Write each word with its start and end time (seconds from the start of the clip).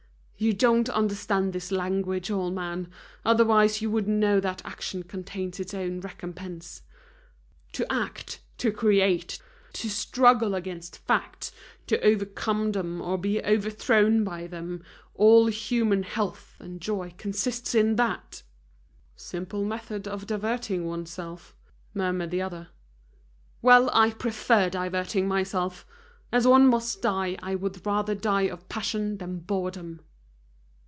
You 0.43 0.53
don't 0.53 0.89
understand 0.89 1.53
this 1.53 1.71
language, 1.71 2.31
old 2.31 2.55
man, 2.55 2.89
otherwise 3.23 3.79
you 3.79 3.91
would 3.91 4.07
know 4.07 4.39
that 4.39 4.63
action 4.65 5.03
contains 5.03 5.59
its 5.59 5.71
own 5.71 5.99
recompense. 6.01 6.81
To 7.73 7.85
act, 7.93 8.39
to 8.57 8.71
create, 8.71 9.37
to 9.73 9.87
struggle 9.87 10.55
against 10.55 10.97
facts, 10.97 11.51
to 11.85 12.01
overcome 12.03 12.71
them 12.71 13.03
or 13.03 13.19
be 13.19 13.39
overthrown 13.43 14.23
by 14.23 14.47
them, 14.47 14.83
all 15.13 15.45
human 15.45 16.01
health 16.01 16.55
and 16.57 16.81
joy 16.81 17.13
consists 17.19 17.75
in 17.75 17.95
that!" 17.97 18.41
"Simple 19.15 19.63
method 19.63 20.07
of 20.07 20.25
diverting 20.25 20.87
one's 20.87 21.11
self," 21.11 21.55
murmured 21.93 22.31
the 22.31 22.41
other. 22.41 22.69
"Well, 23.61 23.91
I 23.93 24.09
prefer 24.09 24.71
diverting 24.71 25.27
myself. 25.27 25.85
As 26.31 26.47
one 26.47 26.65
must 26.67 26.99
die, 27.03 27.37
I 27.43 27.53
would 27.53 27.85
rather 27.85 28.15
die 28.15 28.49
of 28.49 28.67
passion 28.69 29.19
than 29.19 29.37
boredom!" 29.41 30.01